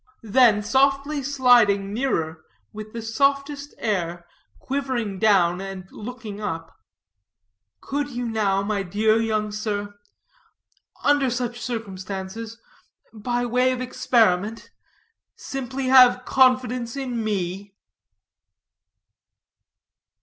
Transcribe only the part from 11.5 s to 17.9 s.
circumstances, by way of experiment, simply have confidence in me?"